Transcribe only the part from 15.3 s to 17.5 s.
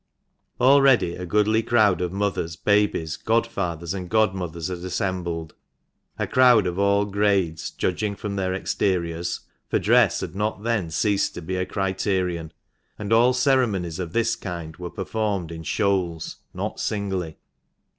in shoals— not singly.